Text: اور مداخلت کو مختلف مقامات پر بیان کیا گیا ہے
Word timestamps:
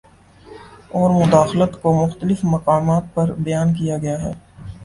اور 0.91 1.09
مداخلت 1.17 1.81
کو 1.81 1.93
مختلف 1.95 2.39
مقامات 2.45 3.13
پر 3.13 3.33
بیان 3.39 3.73
کیا 3.73 3.97
گیا 3.97 4.21
ہے 4.21 4.33